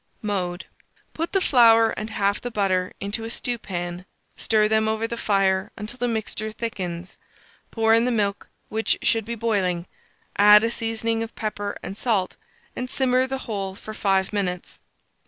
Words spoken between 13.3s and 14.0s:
whole for